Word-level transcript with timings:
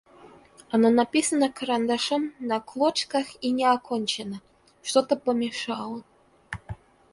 Оно 0.71 0.89
написано 0.89 1.51
карандашом 1.51 2.33
на 2.39 2.59
клочках 2.59 3.25
и 3.39 3.51
не 3.51 3.65
окончено: 3.65 4.41
что-то 4.81 5.15
помешало. 5.15 6.01